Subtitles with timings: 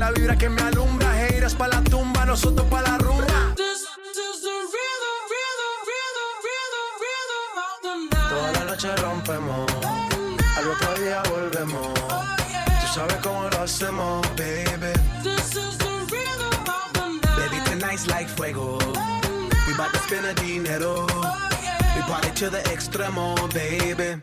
[0.00, 1.08] la vibra que me alumbra.
[1.20, 3.54] Heiras pa' la tumba, nosotros pa' la rumba.
[3.54, 3.62] The
[4.42, 4.56] the.
[8.30, 9.66] Toda la noche rompemos.
[10.56, 11.92] Al otro día volvemos.
[12.80, 14.92] Tú sabes cómo lo hacemos, baby.
[15.22, 17.36] This is the rhythm of the night.
[17.38, 18.78] Baby, tonight's like fuego.
[19.66, 21.06] We bout to spend a dinero.
[21.94, 24.22] We party to the extremo, baby.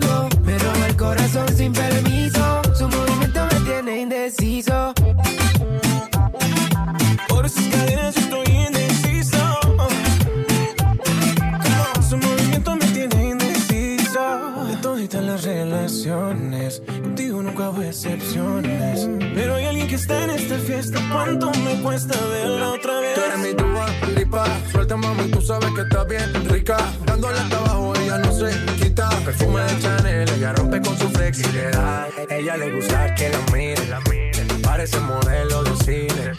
[32.41, 36.33] Ella le gusta que la miren, parece modelo de cine.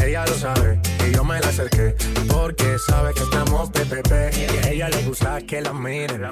[0.00, 1.96] Ella lo sabe y yo me la acerqué
[2.28, 4.12] porque sabe que estamos PPP.
[4.36, 6.22] Y a ella le gusta que la miren,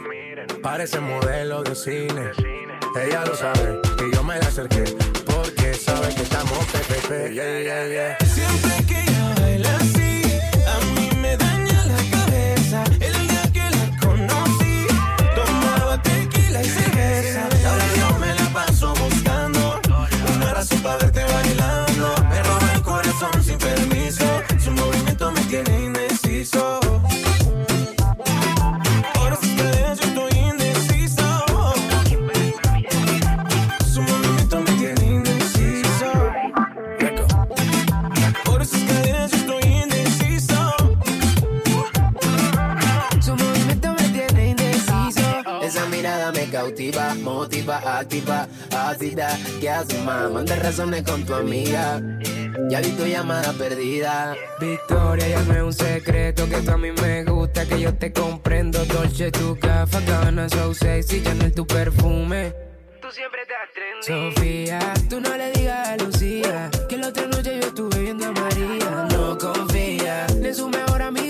[0.63, 2.31] parece modelo de cine.
[3.05, 4.85] Ella lo sabe y yo me la acerqué
[5.27, 7.33] porque sabe que estamos PPP.
[7.33, 8.17] Yeah, yeah, yeah.
[8.25, 10.23] Siempre que ella baila así,
[10.69, 12.85] a mí me daña la cabeza.
[13.01, 14.87] El día que la conocí,
[15.35, 16.90] tomaba tequila y cerveza.
[20.61, 22.15] Una razón para verte bailando.
[22.29, 24.25] Me roba el corazón sin permiso,
[24.63, 26.81] su movimiento me tiene indeciso.
[29.15, 31.45] Por esas cadenas yo estoy indeciso.
[33.93, 36.13] Su movimiento me tiene indeciso.
[38.45, 40.75] Por esas cadenas yo estoy indeciso.
[43.21, 45.63] Su movimiento me tiene indeciso.
[45.63, 48.47] Esa mirada me cautiva, motiva, activa,
[49.61, 50.31] ¿Qué haces, más?
[50.31, 52.01] Manda razones con tu amiga.
[52.69, 54.35] Ya vi tu llamada perdida.
[54.59, 58.13] Victoria, ya no es un secreto que tú a mí me gusta, que yo te
[58.13, 58.85] comprendo.
[58.87, 62.53] Dolce, tu café, cabana, so sexy, Chanel, tu perfume.
[63.01, 64.35] Tú siempre estás trendy.
[64.35, 68.33] Sofía, tú no le digas a Lucía que la otra noche yo estuve viendo a
[68.33, 69.07] María.
[69.11, 71.30] No confía en su mejor amiga,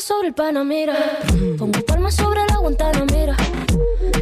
[0.00, 0.94] Sobre el Panamera.
[1.58, 3.36] Pongo palmas sobre la Guantanamera.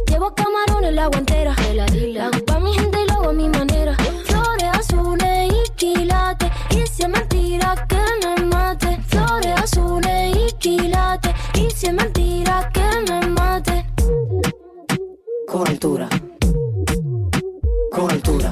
[0.07, 1.55] Llevo camarón en la guantera.
[1.73, 1.85] La
[2.27, 3.95] hago pa' mi gente y lo hago a mi manera.
[4.25, 6.51] Flores azules y quilates.
[6.71, 8.99] Y si es mentira que me mate.
[9.07, 11.33] Flores azules y quilates.
[11.55, 13.85] Y si es mentira que me mate.
[15.47, 16.09] Con altura,
[17.91, 18.51] con altura,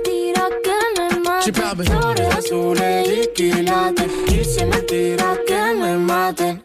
[1.41, 1.45] Me.
[1.45, 1.83] Sí, papi.
[1.83, 4.11] Flores azules y quilates.
[4.27, 6.63] Dice mentira que me maten.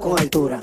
[0.00, 0.58] con altura.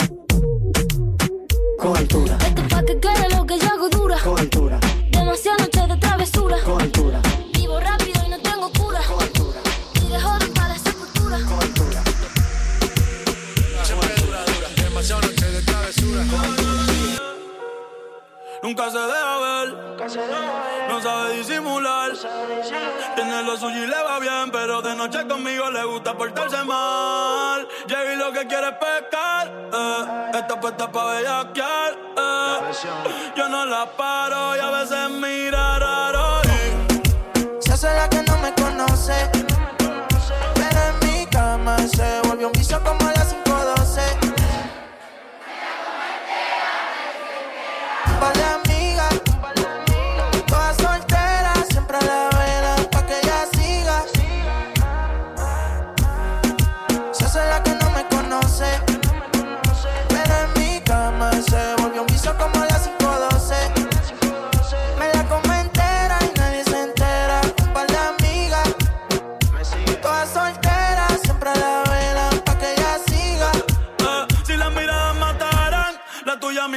[1.77, 4.17] Con altura, Esto pa' que quede lo que yo hago dura.
[4.21, 4.79] con altura,
[5.11, 6.57] Demasiadas noches de travesura.
[6.65, 7.21] con altura,
[7.53, 8.99] Vivo rápido y no tengo cura.
[9.07, 9.59] con altura,
[10.03, 11.37] Y de joven para la sepultura.
[11.47, 12.03] con altura.
[13.83, 14.83] Siempre dura, dura.
[14.83, 16.25] Demasiado noche de travesura.
[18.61, 22.11] Nunca se deja ver, no sabe disimular.
[23.15, 27.67] Tiene lo suyo y le va bien, pero de noche conmigo le gusta portarse mal.
[27.87, 30.31] Llega y lo que quiere es pescar, eh.
[30.33, 32.59] Está puesta pa' bellaquear, eh.
[33.35, 36.41] Yo no la paro y a veces mira raro.
[36.43, 39.29] y Se hace la que no me conoce.
[40.55, 42.99] Pero en mi cama se volvió un vicio como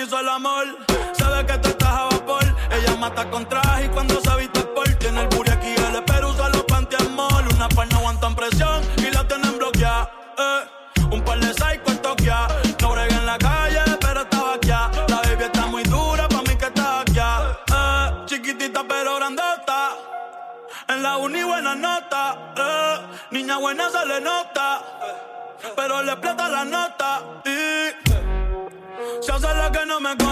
[0.02, 0.66] hizo el amor.
[1.12, 2.44] Sabe que tú estás a vapor.
[2.70, 6.30] Ella mata con traje y cuando se viste por tiene el booty aquí, el espero
[6.30, 6.64] usa los
[7.10, 7.48] mall.
[7.54, 10.10] Una par no aguantan presión y la tienen bloqueada.
[10.38, 12.48] Eh, un par de psycho en Tokia.
[12.80, 14.68] No bregué en la calle, pero estaba aquí.
[14.68, 17.18] La baby está muy dura, pa' mí que está aquí.
[17.18, 19.96] Eh, chiquitita pero grandota.
[20.88, 22.54] En la uni buena nota.
[22.56, 22.98] Eh,
[23.30, 24.82] niña buena se le nota
[25.76, 27.22] pero le explota la nota
[30.08, 30.31] hace la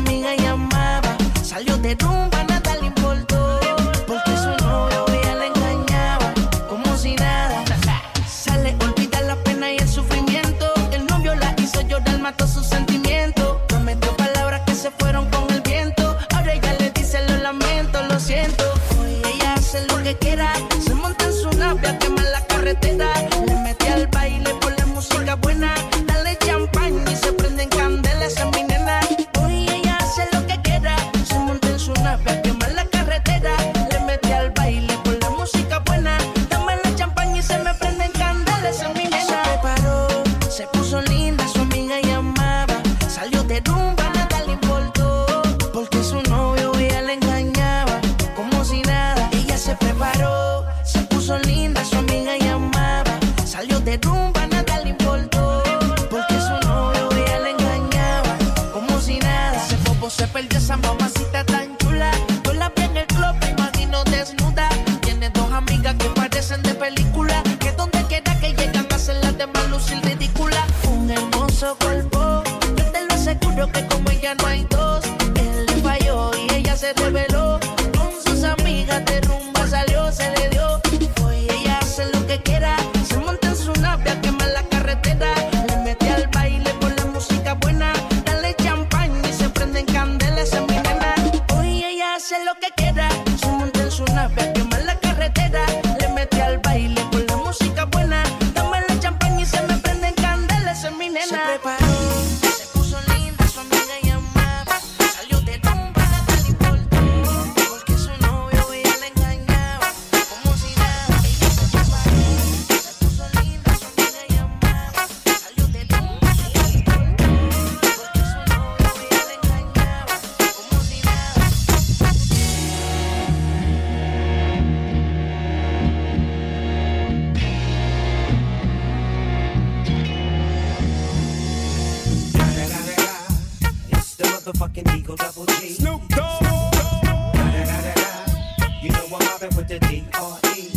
[139.71, 140.69] the D R E.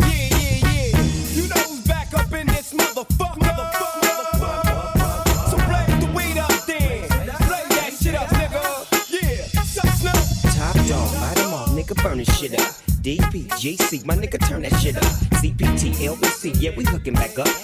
[0.00, 1.02] Yeah, yeah, yeah.
[1.36, 3.38] You know who's back up in this motherfucker.
[3.38, 3.84] motherfucker.
[11.74, 12.72] nigga burn this shit up.
[13.02, 15.04] DPGC, my nigga turn that shit up.
[15.38, 16.50] C P T L B C.
[16.58, 17.63] Yeah, we hooking back up.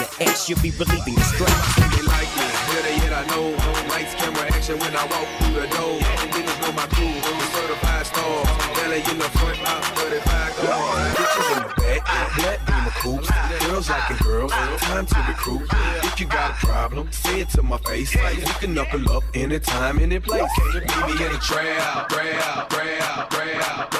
[0.00, 1.52] the X, you'll be relieving your stress.
[1.92, 3.52] They like me, better yet I know.
[3.92, 6.00] Lights, camera, action when I walk through the door.
[6.32, 8.36] Niggas know my crew, I'm a certified star.
[8.74, 11.14] Belly in the front, I'm 35 cars.
[11.16, 12.02] Bitches in the back,
[12.36, 13.28] black beamer coops.
[13.66, 15.68] Girls liking girls, time to recruit.
[16.02, 18.14] If you got a problem, say it to my face.
[18.14, 20.50] You can knuckle up anytime, any place.
[20.74, 23.90] Meet me in the trap, trap, trap, trap, trap,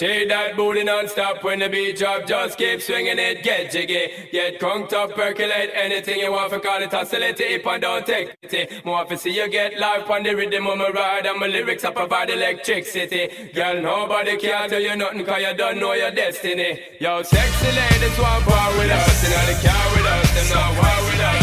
[0.00, 2.26] Shake that booty non-stop when the beat drop.
[2.26, 4.30] Just keep swinging it, get jiggy.
[4.32, 8.34] Get crunked up, percolate anything you want for call it oscillate If I don't take
[8.44, 8.82] it.
[8.82, 11.84] More for see you get live on the rhythm of my ride and my lyrics
[11.84, 13.52] up about electricity.
[13.52, 16.80] Girl, nobody can tell you nothing cause you don't know your destiny.
[16.98, 20.72] Yo, sexy ladies want part with us, and all the car with us, and not
[20.80, 21.39] war with us.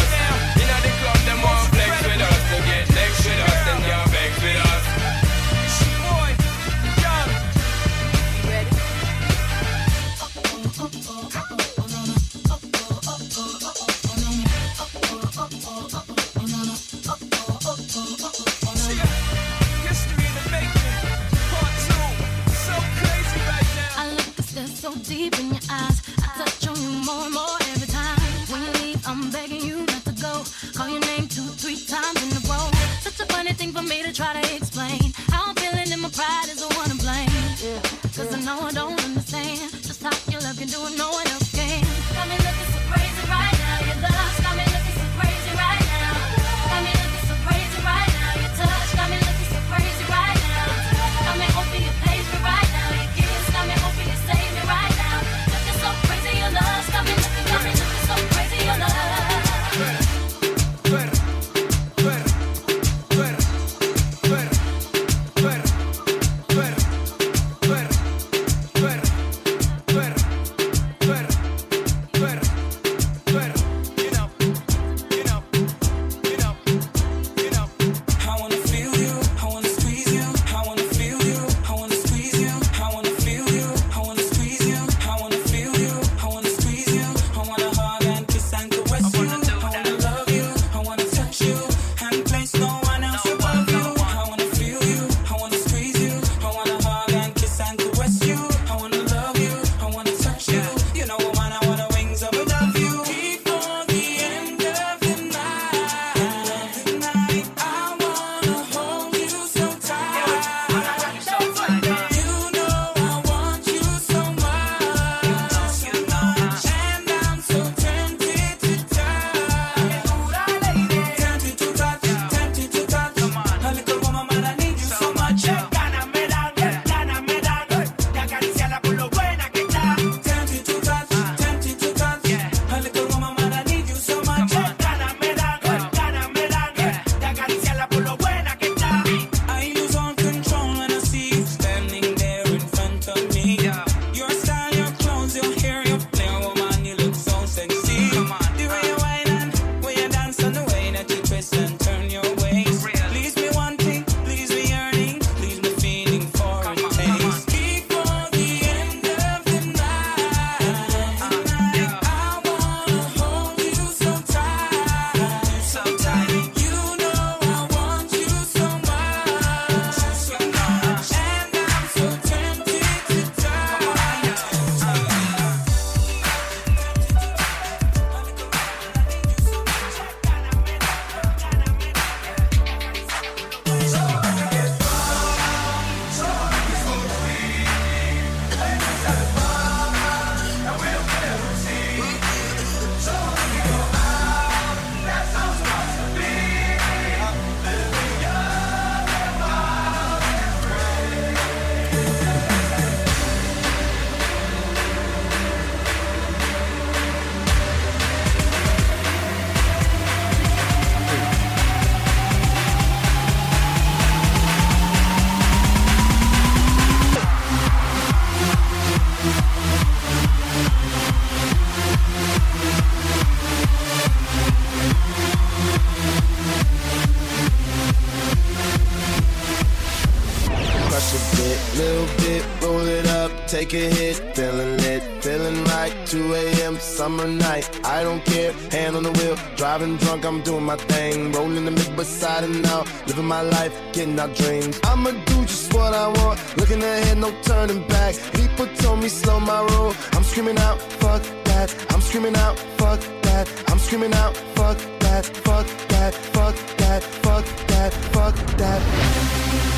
[239.77, 241.31] Driving drunk, I'm doing my thing.
[241.33, 242.87] Rolling the mid beside and out.
[243.05, 244.79] Living my life, getting out dreams.
[244.83, 246.39] I'ma do just what I want.
[246.57, 248.15] Looking ahead, no turning back.
[248.33, 249.93] People told me slow my roll.
[250.13, 251.69] I'm screaming out, fuck that.
[251.91, 253.47] I'm screaming out, fuck that.
[253.67, 257.93] I'm screaming out, fuck that, fuck that, fuck that, fuck that, fuck that.
[257.93, 259.76] Fuck that.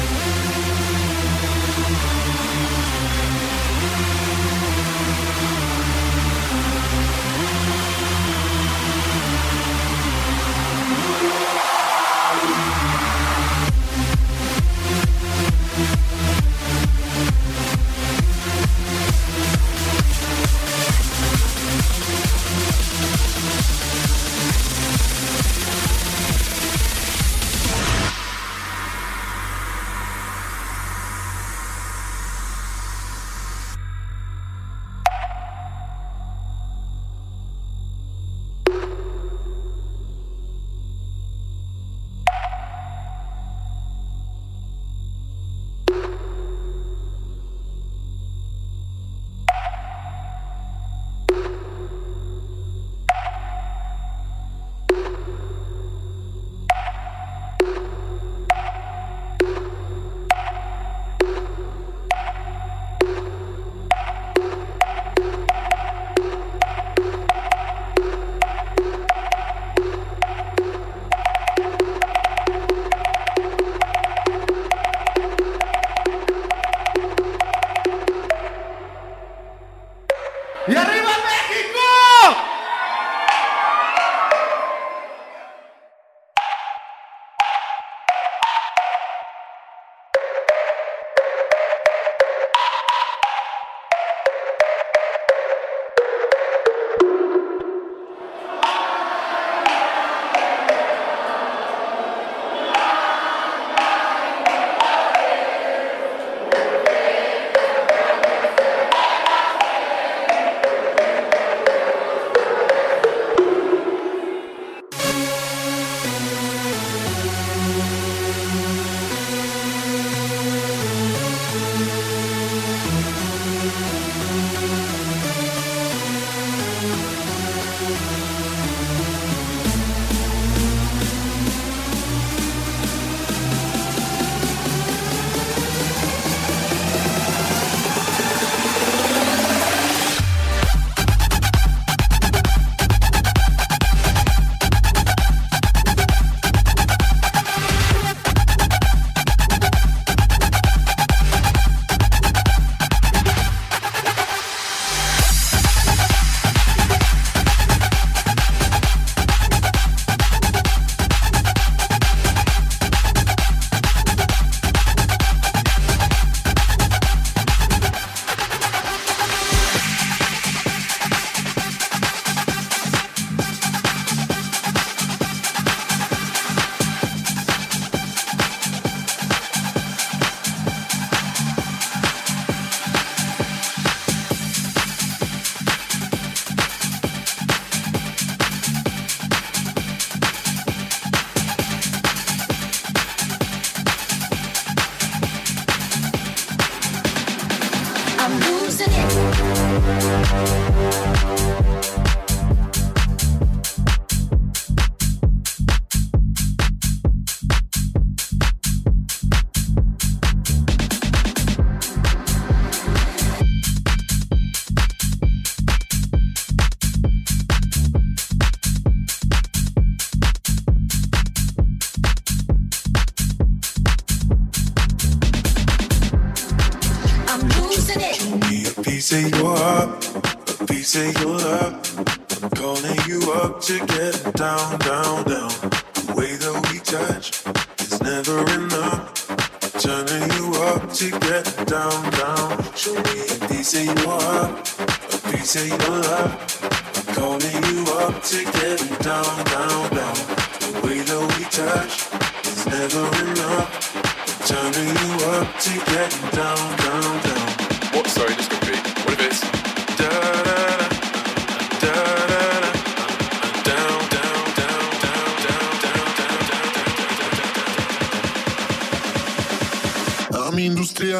[11.21, 11.78] you.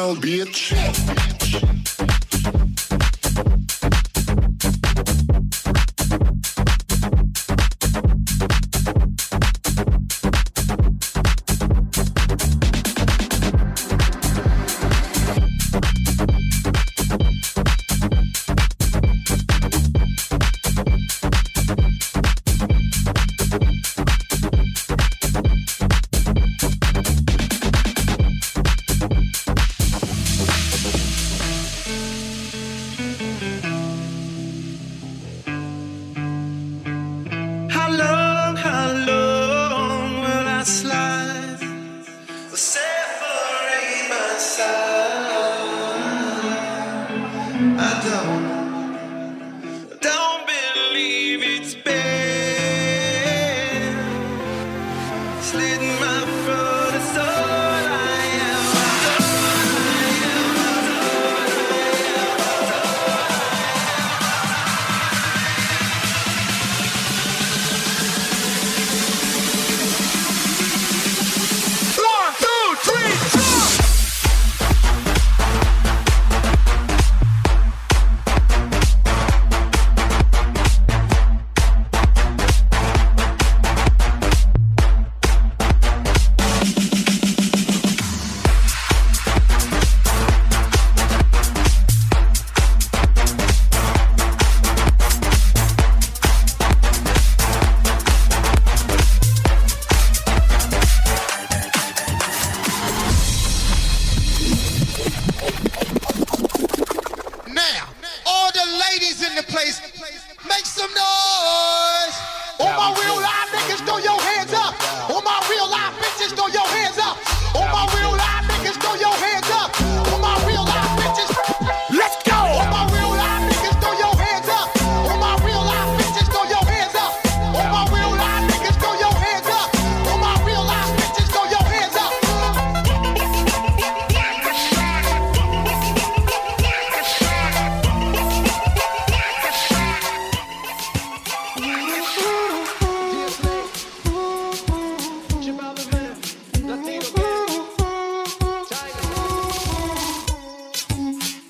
[0.00, 1.39] down, bitch.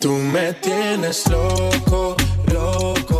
[0.00, 2.16] Tú me tienes loco,
[2.50, 3.19] loco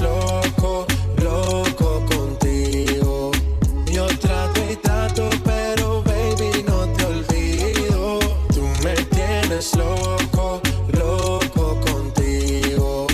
[0.00, 0.86] loco,
[1.22, 3.30] loco contigo.
[3.92, 8.18] Yo trato y trato, pero baby, no te olvido.
[8.48, 10.62] Tú me tienes loco,
[10.98, 13.06] loco contigo.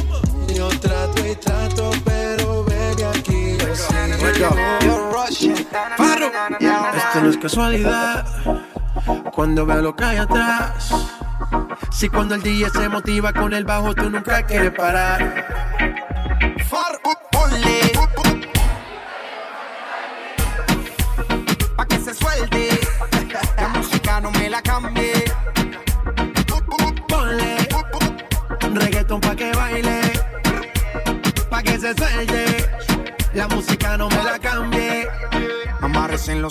[0.54, 4.46] Yo trato y trato, pero baby, aquí yo sigo.
[6.96, 8.24] Esto no es casualidad.
[9.32, 10.94] Cuando veo lo que hay atrás.
[11.90, 15.69] Si cuando el DJ se motiva con el bajo, tú nunca quieres parar.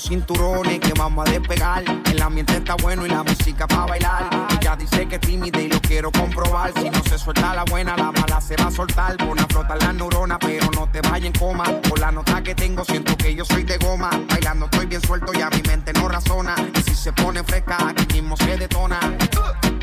[0.04, 1.84] Cinturones que vamos a despegar.
[2.06, 4.30] El ambiente está bueno y la música para bailar.
[4.60, 6.72] Ella dice que es tímida y lo quiero comprobar.
[6.76, 9.18] Si no se suelta la buena, la mala se va a soltar.
[9.18, 11.66] Pon a flotar las neuronas, pero no te vayas en coma.
[11.88, 14.10] Por la nota que tengo, siento que yo soy de goma.
[14.30, 16.56] Bailando estoy bien suelto y a mi mente no razona.
[16.76, 19.00] Y si se pone fresca, aquí mismo se detona.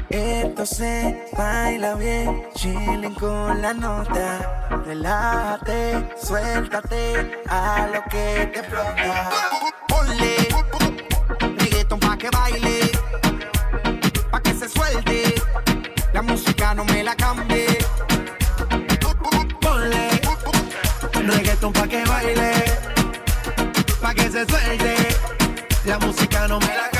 [0.08, 4.68] Esto se baila bien, chilling con la nota.
[4.84, 9.30] Relájate, suéltate a lo que te explota.
[10.06, 10.36] Ponle
[11.58, 12.92] reggaeton pa' que baile,
[14.30, 15.34] pa' que se suelte.
[16.12, 17.78] La música no me la cambie.
[19.60, 20.20] Ponle
[21.26, 22.52] reggaeton pa' que baile,
[24.00, 24.94] pa' que se suelte.
[25.84, 26.95] La música no me la cambie.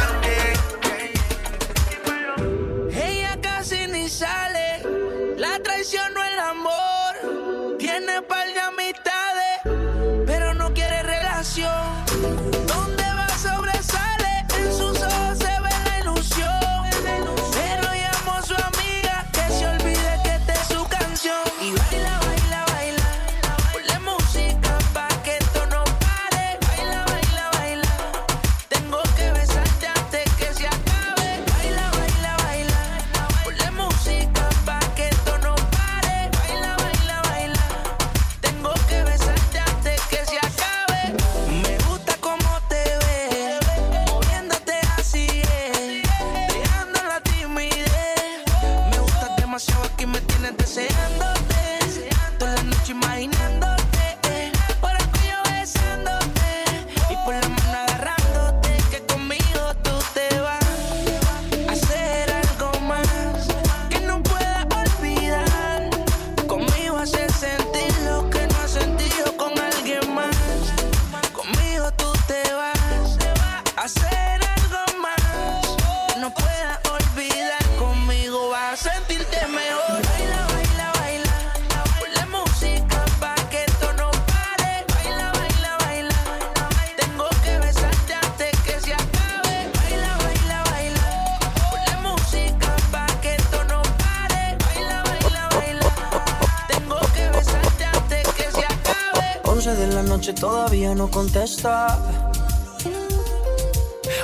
[101.11, 101.99] Contesta.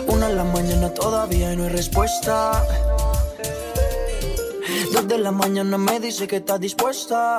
[0.07, 2.65] Una en la mañana todavía no hay respuesta.
[4.93, 7.39] Dos de la mañana me dice que está dispuesta.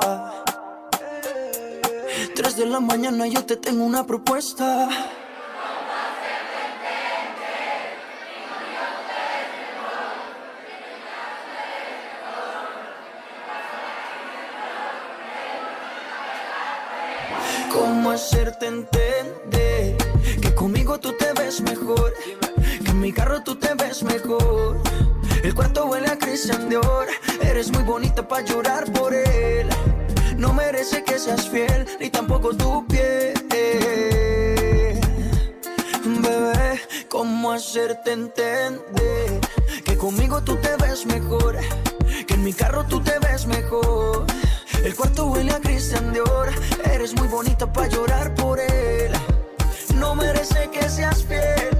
[2.34, 4.88] Tres de la mañana yo te tengo una propuesta.
[42.44, 44.26] Mi carro tú te ves mejor.
[44.84, 46.50] El cuarto huele a Christian Dior.
[46.84, 49.12] Eres muy bonita para llorar por él.
[49.94, 51.70] No merece que seas fiel,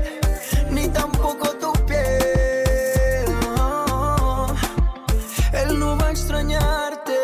[0.71, 3.27] ni tampoco tu piel.
[3.57, 4.47] No.
[5.53, 7.19] Él no va a extrañarte,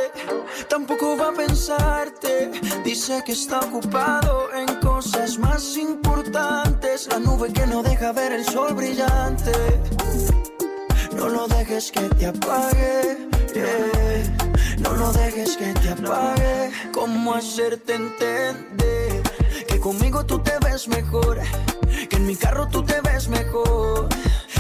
[0.69, 2.51] tampoco va a pensarte.
[2.85, 7.09] Dice que está ocupado en cosas más importantes.
[7.11, 9.53] La nube que no deja ver el sol brillante.
[11.17, 13.20] No lo dejes que te apague.
[13.55, 14.79] Yeah.
[14.79, 16.71] No lo dejes que te apague.
[16.93, 19.23] ¿Cómo hacerte entender
[19.69, 21.39] que conmigo tú te ves mejor?
[22.09, 24.09] Que en mi carro tú te ves mejor.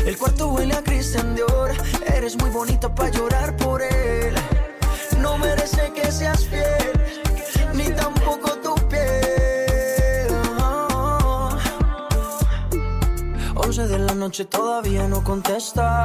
[0.04, 1.72] El cuarto huele a Christian Dior.
[2.06, 4.34] Eres muy bonita para llorar por él.
[5.18, 6.92] No merece que seas fiel,
[7.74, 10.28] ni tampoco tu piel.
[13.54, 16.04] Once de la noche todavía no contesta.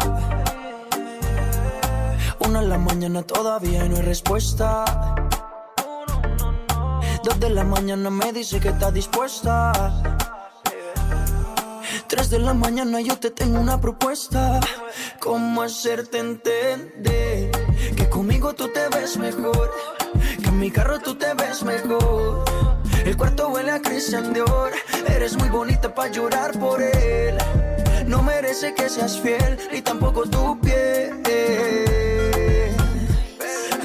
[2.55, 4.85] Una en la mañana todavía no hay respuesta.
[7.21, 9.73] Dos de la mañana me dice que está dispuesta.
[12.07, 14.61] Tres de la mañana yo te tengo una propuesta.
[15.19, 17.51] ¿Cómo hacerte entender
[17.97, 19.69] que conmigo tú te ves mejor?
[20.41, 22.45] Que en mi carro tú te ves mejor.
[23.03, 24.71] El cuarto huele a Christian Dior.
[25.09, 27.35] Eres muy bonita para llorar por él.
[28.07, 31.94] No merece que seas fiel, ni tampoco tu piel.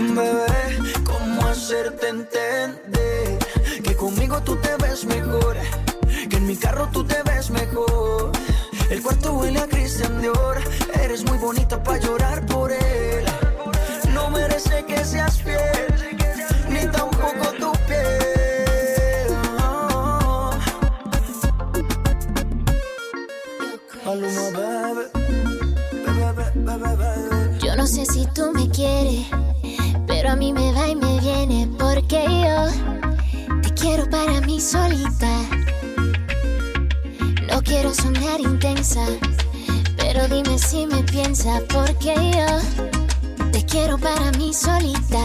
[0.01, 3.39] Bebé, ¿cómo hacerte entender
[3.85, 5.57] que conmigo tú te ves mejor?
[6.31, 8.33] Que en mi carro tú te ves mejor.
[8.89, 10.59] El cuarto huele a Christian Dior.
[11.03, 13.25] Eres muy bonita para llorar por él.
[14.15, 16.17] No merece que seas fiel,
[16.71, 19.37] ni tampoco tu piel.
[20.07, 20.51] Oh.
[24.57, 25.11] Bebé.
[27.63, 29.27] Yo no sé si tú me quieres,
[30.31, 35.29] a mí me va y me viene porque yo te quiero para mí solita.
[37.49, 39.05] No quiero sonar intensa,
[39.97, 45.25] pero dime si me piensa porque yo te quiero para mí solita.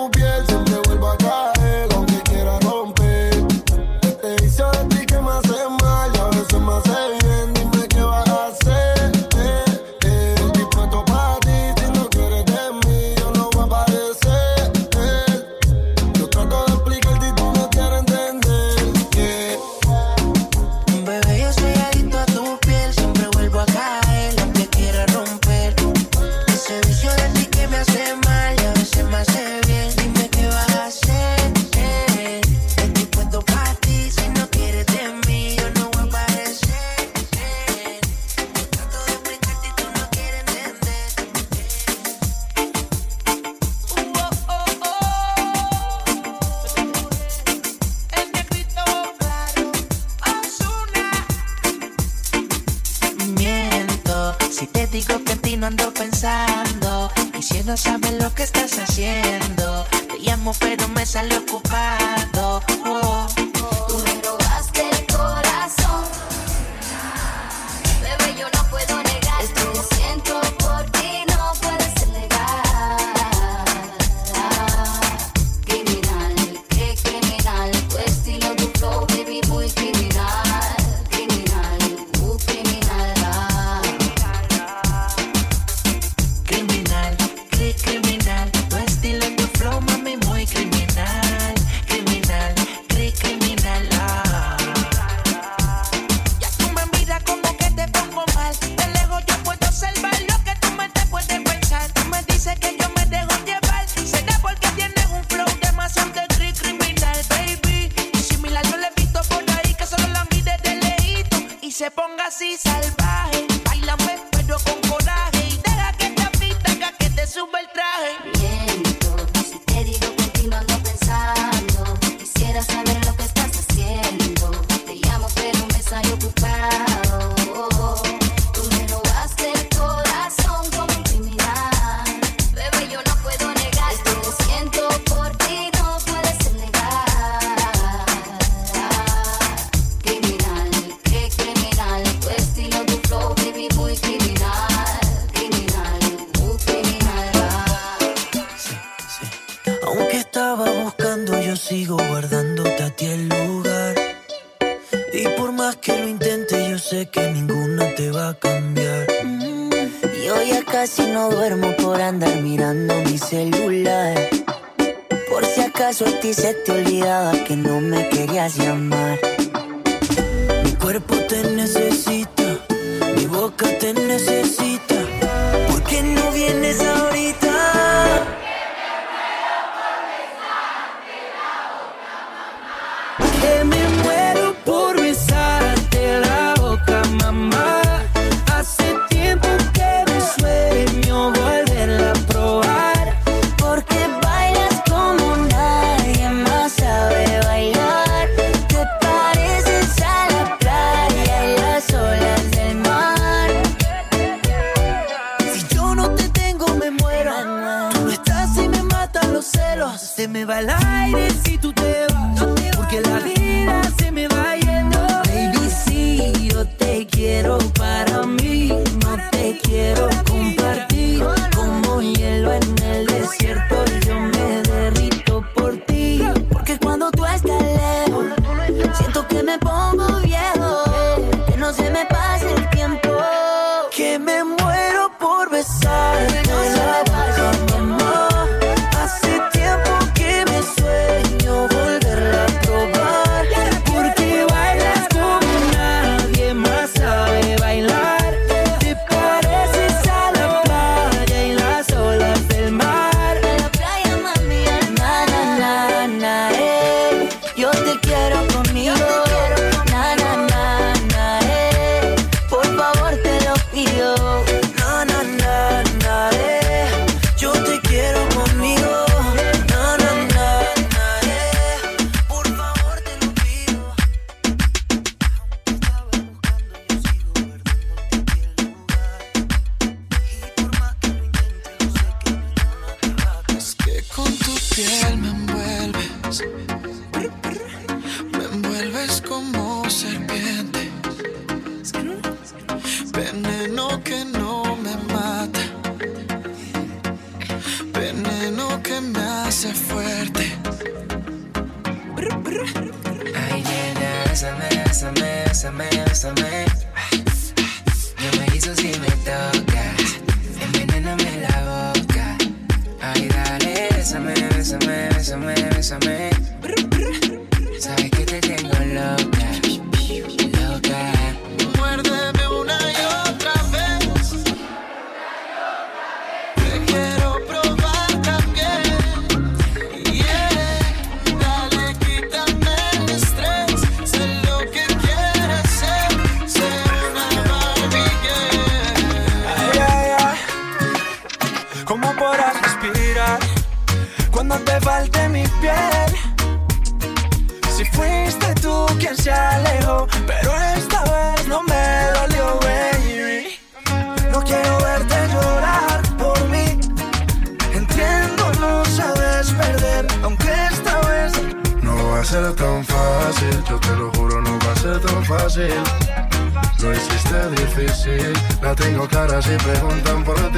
[57.41, 62.61] Y si no sabes lo que estás haciendo, te llamo pero me sale ocupado.
[62.85, 63.10] Oh,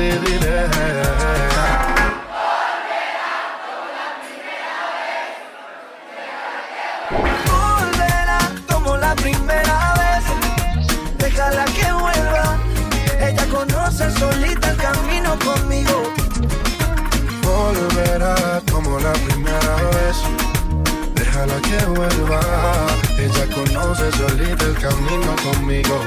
[0.04, 0.60] ti, diré.
[7.47, 8.39] volverá
[8.72, 10.24] como la primera vez.
[11.18, 12.45] Déjala que vuelva.
[13.28, 15.97] Ella conoce solita el camino conmigo.
[17.43, 20.18] Volverá como la primera vez.
[21.16, 22.41] Déjala que vuelva.
[23.26, 25.97] Ella conoce solita el camino conmigo.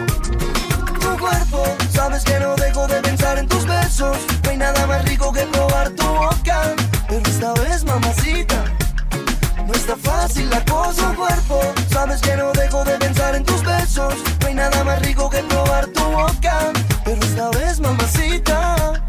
[1.91, 4.19] Sabes que no dejo de pensar en tus besos.
[4.45, 6.75] No hay nada más rico que probar tu boca.
[7.09, 8.64] Pero esta vez, mamacita,
[9.67, 11.61] no está fácil la cosa, cuerpo.
[11.91, 14.14] Sabes que no dejo de pensar en tus besos.
[14.41, 16.73] No hay nada más rico que probar tu boca.
[17.05, 19.03] Pero esta vez, mamacita,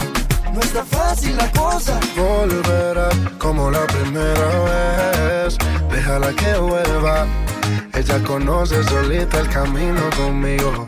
[0.54, 2.00] no está fácil la cosa.
[2.16, 5.58] Volverá como la primera vez.
[5.92, 7.26] Déjala que vuelva.
[7.94, 10.88] Ella conoce solita el camino conmigo.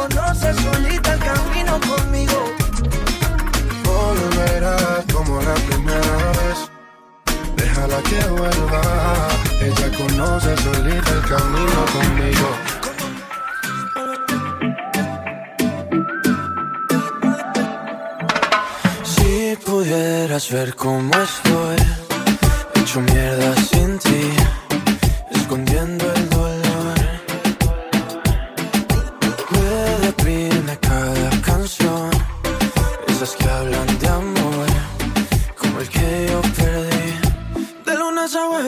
[0.00, 2.38] conoce solita el camino conmigo.
[3.84, 6.58] Volverá como la primera vez.
[7.56, 8.82] Déjala que vuelva.
[9.68, 12.48] Ella conoce solita el camino conmigo.
[19.12, 21.76] Si pudieras ver cómo estoy,
[22.76, 24.22] hecho mierda sin ti,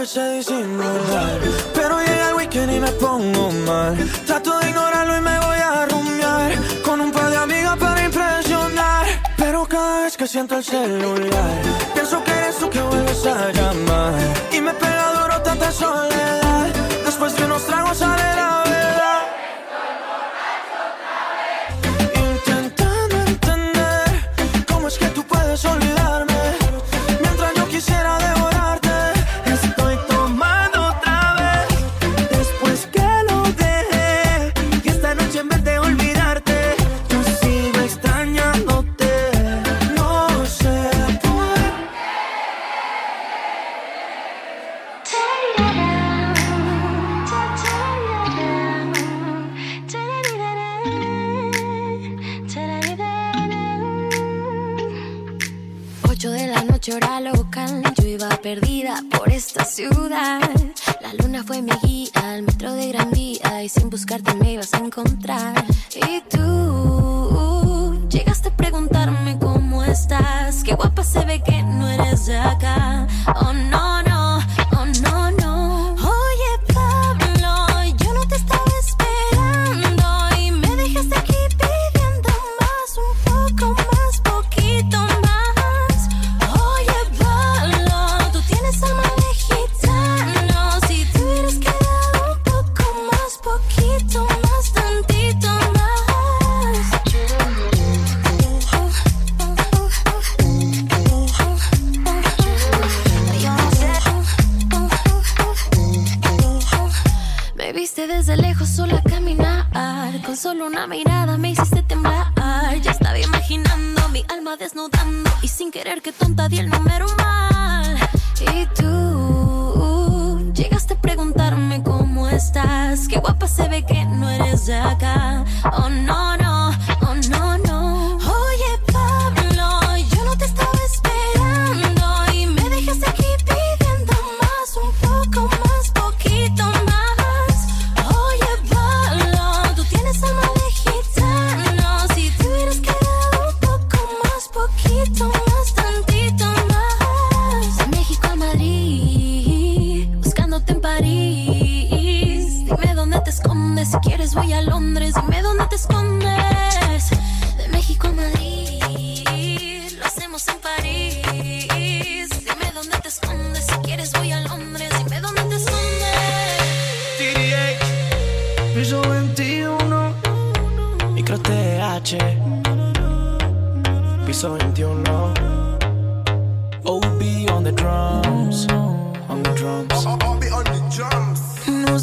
[0.03, 1.39] a disimular,
[1.73, 3.97] pero llega el weekend y me pongo mal.
[4.27, 9.07] Trato de ignorarlo y me voy a rumbear con un par de amigas para impresionar.
[9.37, 11.63] Pero cada vez que siento el celular,
[11.95, 14.15] pienso que eres tú que vuelves a llamar.
[14.51, 16.67] Y me pega duro tanta soledad.
[17.05, 18.12] Después de unos tragos sale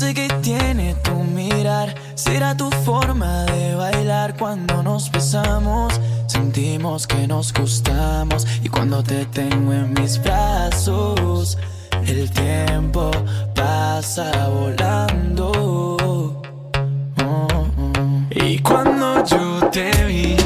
[0.10, 6.00] sé qué tiene tu mirar, será tu forma de bailar cuando nos besamos.
[6.28, 11.58] Sentimos que nos gustamos y cuando te tengo en mis brazos,
[12.08, 13.12] el tiempo
[13.56, 15.52] pasa volando.
[16.02, 16.42] Oh,
[17.26, 17.68] oh.
[18.32, 20.38] Y cuando yo te vi,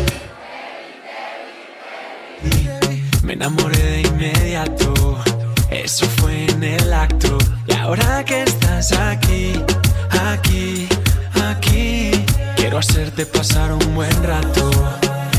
[3.23, 4.93] me enamoré de inmediato.
[5.69, 7.37] Eso fue en el acto
[7.83, 9.53] ahora que estás aquí,
[10.31, 10.87] aquí,
[11.49, 12.11] aquí,
[12.55, 14.71] quiero hacerte pasar un buen rato,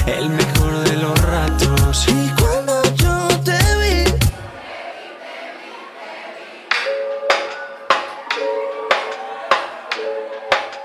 [0.06, 2.06] el mejor de los ratos.
[2.08, 3.16] Y cuando yo
[3.48, 4.04] te vi,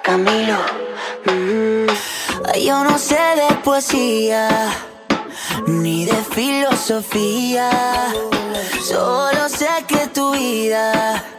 [0.02, 0.60] Camilo,
[1.26, 4.48] mm, yo no sé de poesía
[5.68, 7.70] ni de filosofía.
[8.82, 11.39] Solo sé que tu vida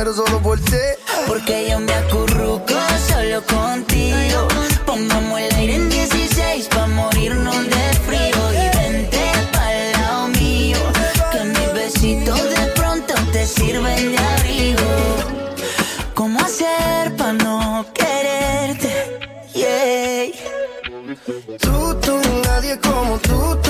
[0.00, 0.58] muero solo por.
[1.26, 2.74] Porque yo me acurruco
[3.08, 4.48] solo contigo.
[4.86, 8.42] Pongamos el aire en 16 pa' morirnos de frío.
[8.62, 9.20] Y vente
[9.52, 10.78] pa'l lado mío,
[11.32, 14.90] que mis besitos de pronto te sirven de abrigo.
[16.14, 18.92] ¿Cómo hacer pa' no quererte?
[19.54, 20.30] Yeah.
[21.60, 23.69] Tú, tú, nadie como tú, tú.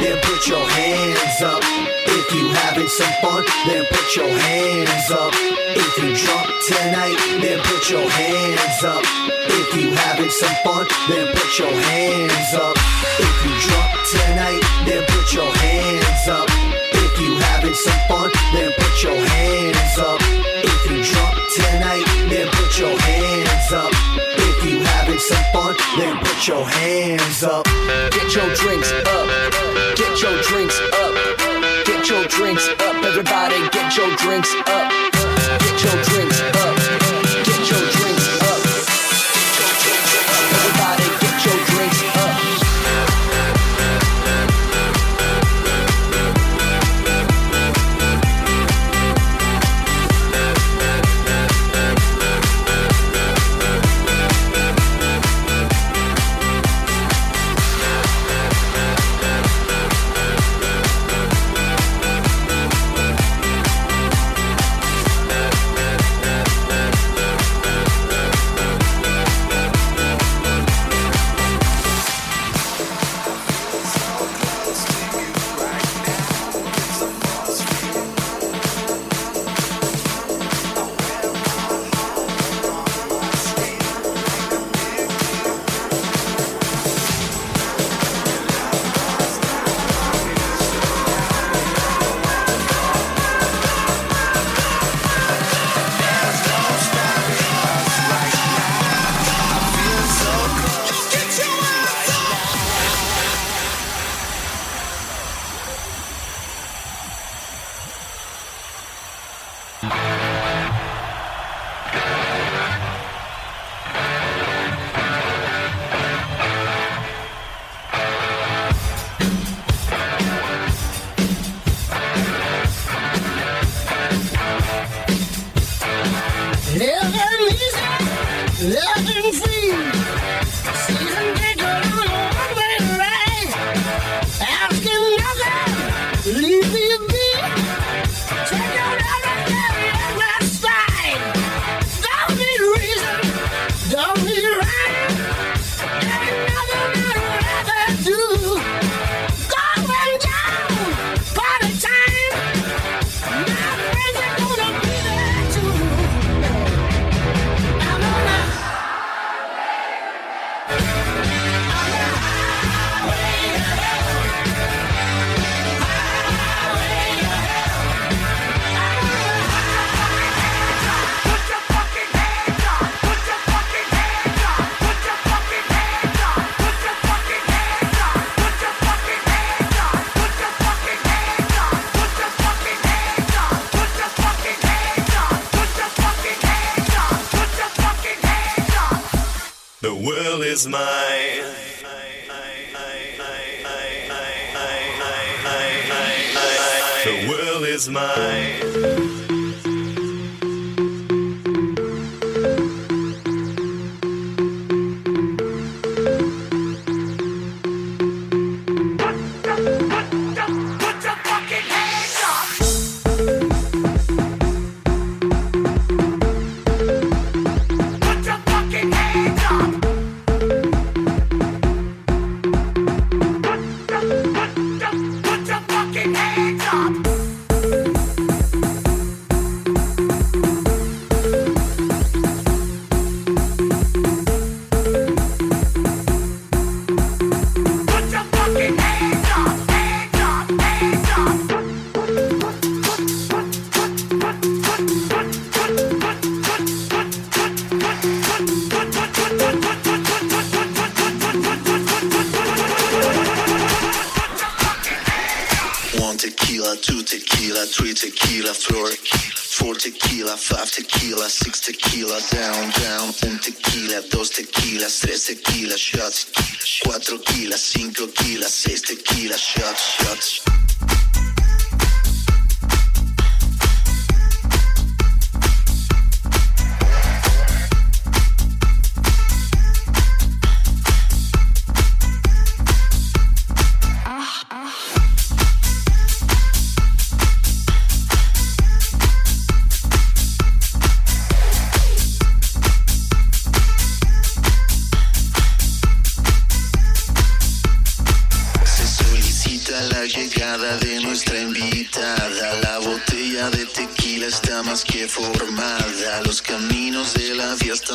[0.00, 1.62] Then put your hands up.
[2.06, 5.32] If you having some fun, then put your hands up.
[5.34, 9.02] If you drunk tonight, then put your hands up.
[9.46, 12.76] If you having some fun, then put your hands up.
[13.18, 16.48] If you drunk tonight, then put your hands up.
[16.92, 20.20] If you having some fun, then put your hands up.
[20.22, 24.13] If you drunk tonight, then put your hands up.
[25.96, 27.64] Then put your hands up.
[28.10, 29.28] Get your drinks up.
[29.96, 31.14] Get your drinks up.
[31.86, 33.04] Get your drinks up.
[33.04, 34.90] Everybody get your drinks up.
[35.60, 36.83] Get your drinks up.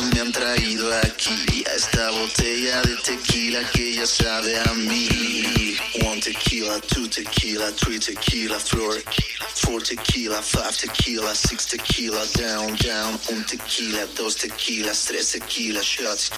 [0.00, 1.64] La me han traído aquí.
[1.66, 5.76] A esta botella de tequila que ya sabe a mí.
[6.04, 9.02] One tequila, two tequila, three tequila, floor.
[9.54, 13.18] Four tequila, five tequila, six tequila, down, down.
[13.30, 16.30] Un tequila, dos tequilas, tres tequila, shots.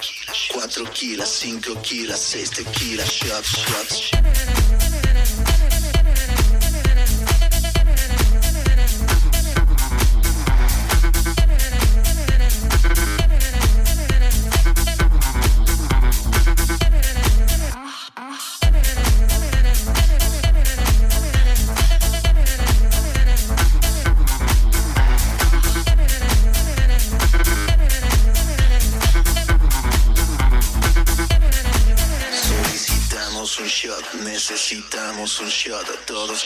[0.51, 4.92] Cuatro kilas, cinco kilas, seis tequila, shots, shots.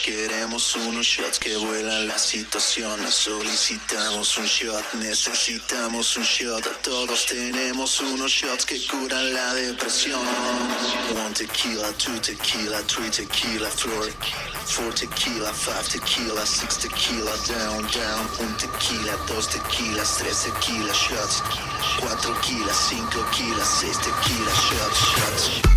[0.04, 3.00] Queremos unos shots que vuelan la situación.
[3.12, 6.64] Solicitamos un shot, necesitamos un shot.
[6.82, 10.22] Todos tenemos unos shots que curan la depresión.
[11.16, 14.12] One tequila, two tequila, three tequila, floor.
[14.66, 18.28] Four tequila, five tequila, six tequila, down, down.
[18.40, 21.44] Un tequila, dos tequilas, tres tequila, shots.
[22.00, 25.77] Cuatro kilas, cinco kilas, seis tequila, shots, shots.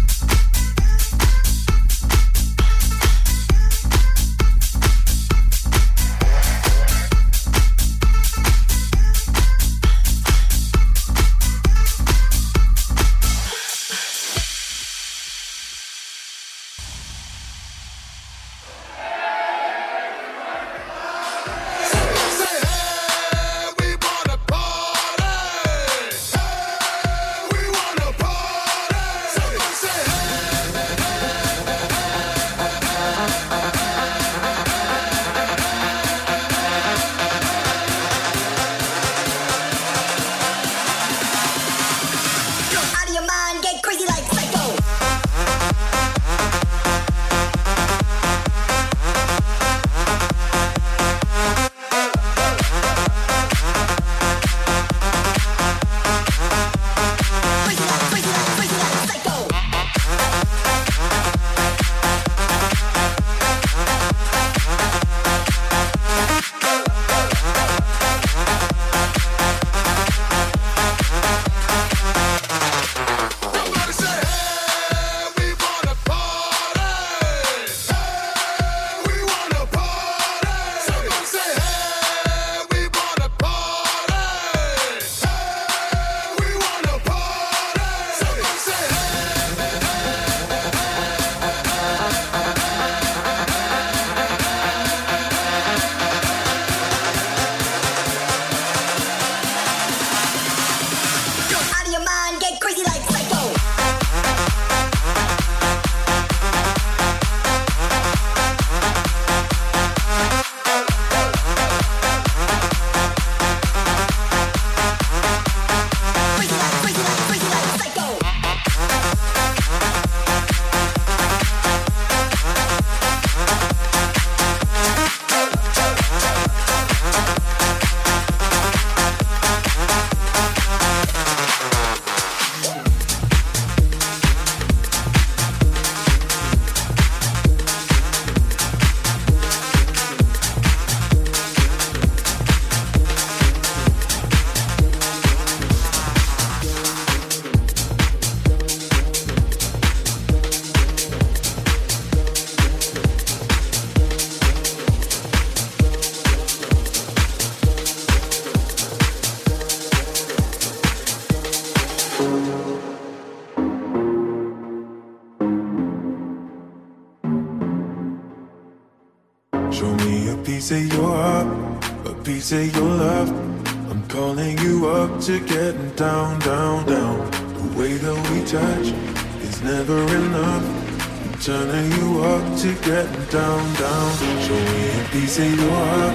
[183.30, 184.10] Down, down.
[184.44, 186.14] Show me a piece of your heart,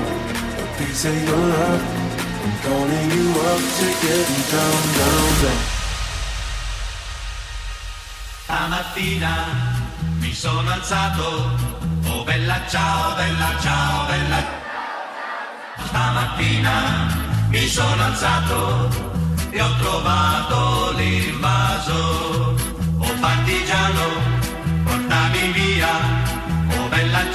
[0.59, 1.83] a piece of your love.
[2.43, 5.75] I'm calling you up to getting down, down, down.
[8.45, 9.33] Stamattina
[10.19, 11.49] mi sono alzato,
[12.07, 14.43] oh bella ciao, bella ciao, bella.
[15.87, 16.77] Stamattina
[17.49, 18.89] mi sono alzato
[19.49, 22.55] e ho trovato l'invaso.
[22.99, 24.07] Oh partigiano,
[24.83, 26.14] portami via.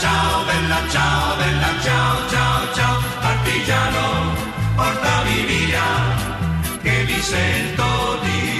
[0.02, 3.02] Oh bella ciao, bella ciao, ciao, ciao.
[3.20, 4.34] Partigiano,
[4.74, 5.82] portami via,
[6.80, 8.59] che mi sento di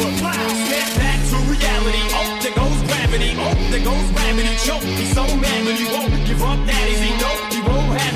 [0.00, 0.32] over.
[0.66, 2.04] Snap back to reality.
[2.14, 3.30] Oh, there goes gravity.
[3.36, 4.52] Oh, there goes gravity.
[4.66, 4.82] Choke.
[4.82, 6.58] He's so mad, but he won't give up.
[6.66, 7.12] That is he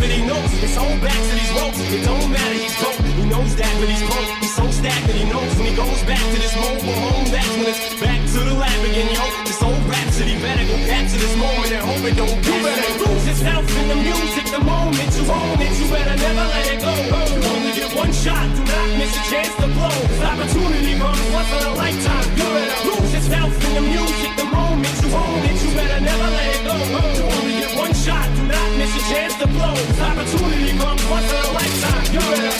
[0.09, 1.79] know he knows his whole back to these ropes.
[1.79, 2.59] It don't matter.
[2.59, 2.99] He's dope.
[3.03, 4.31] He knows that, but he's broke.
[4.43, 5.19] He's so stagnant.
[5.19, 7.27] He knows when he goes back to this mobile home.
[7.31, 9.24] That's when it's back to the lab again, yo.
[9.47, 12.35] This old rhapsody better go capture this moment and hope it don't.
[12.35, 14.47] You better lose yourself in the music.
[14.51, 16.93] The moment you own it, you better never let it go.
[16.99, 18.47] You only get one shot.
[18.57, 19.97] Do not miss a chance to blow.
[20.11, 22.27] This opportunity comes once in a lifetime.
[22.39, 24.31] You better lose yourself in the music.
[24.35, 26.74] The moment you own it, you better never let it go.
[26.74, 28.27] You only get one shot.
[28.35, 29.22] Do not miss a chance
[29.53, 30.01] flows.
[30.01, 32.12] Opportunity comes once in a lifetime.
[32.12, 32.52] You're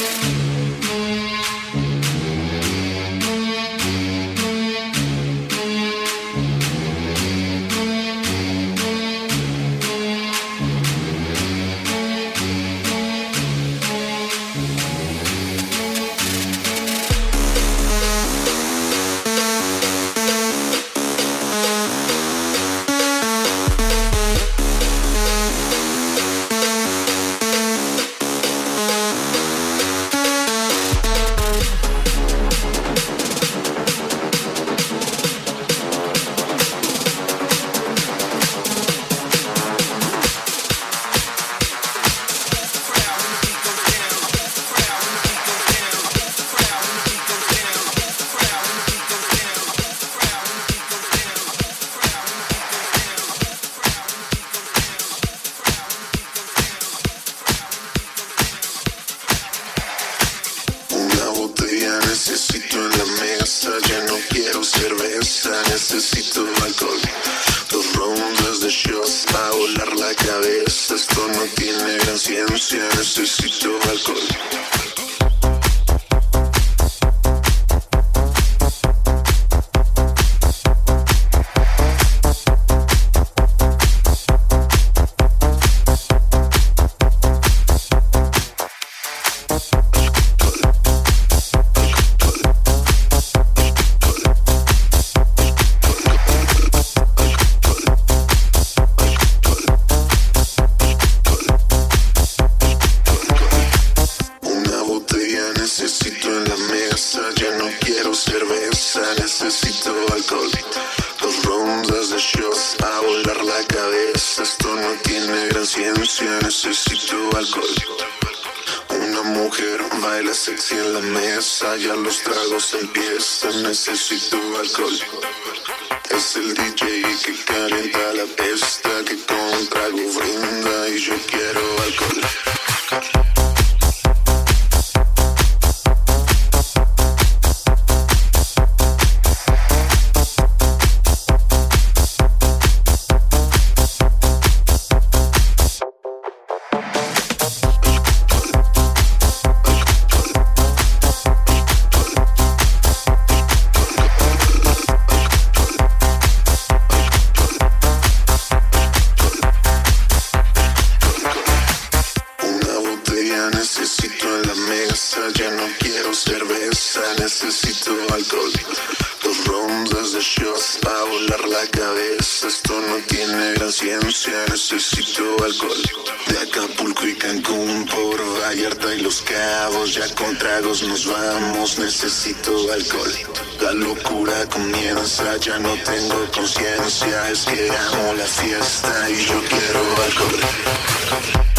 [179.86, 183.12] ya con tragos nos vamos, necesito alcohol.
[183.60, 189.80] La locura comienza, ya no tengo conciencia, es que amo la fiesta y yo quiero
[190.04, 191.52] alcohol.